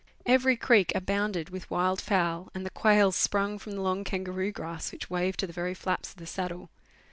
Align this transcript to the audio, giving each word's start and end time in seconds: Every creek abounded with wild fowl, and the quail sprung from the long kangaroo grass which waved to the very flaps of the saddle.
Every 0.25 0.57
creek 0.57 0.91
abounded 0.95 1.51
with 1.51 1.69
wild 1.69 2.01
fowl, 2.01 2.49
and 2.55 2.65
the 2.65 2.71
quail 2.71 3.11
sprung 3.11 3.59
from 3.59 3.73
the 3.73 3.81
long 3.83 4.03
kangaroo 4.03 4.51
grass 4.51 4.91
which 4.91 5.11
waved 5.11 5.39
to 5.41 5.45
the 5.45 5.53
very 5.53 5.75
flaps 5.75 6.09
of 6.09 6.15
the 6.15 6.25
saddle. 6.25 6.71